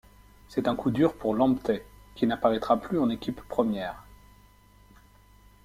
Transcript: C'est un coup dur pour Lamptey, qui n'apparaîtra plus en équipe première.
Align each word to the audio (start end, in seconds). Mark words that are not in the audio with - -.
C'est 0.47 0.67
un 0.67 0.75
coup 0.75 0.89
dur 0.89 1.15
pour 1.15 1.35
Lamptey, 1.35 1.85
qui 2.15 2.25
n'apparaîtra 2.25 2.75
plus 2.81 2.97
en 2.97 3.11
équipe 3.11 3.39
première. 3.47 4.03